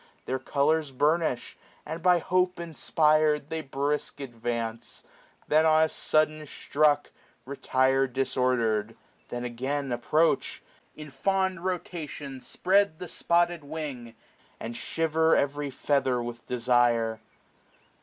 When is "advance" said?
4.19-5.03